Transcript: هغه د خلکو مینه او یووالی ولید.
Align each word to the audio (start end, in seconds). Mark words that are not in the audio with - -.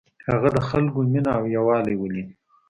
هغه 0.29 0.49
د 0.55 0.57
خلکو 0.69 0.99
مینه 1.11 1.31
او 1.37 1.43
یووالی 1.55 1.95
ولید. 1.97 2.29